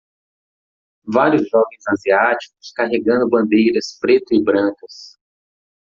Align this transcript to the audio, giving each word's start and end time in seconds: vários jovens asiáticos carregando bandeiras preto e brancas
vários 1.05 1.47
jovens 1.47 1.87
asiáticos 1.87 2.71
carregando 2.75 3.29
bandeiras 3.29 3.99
preto 4.01 4.33
e 4.33 4.43
brancas 4.43 5.19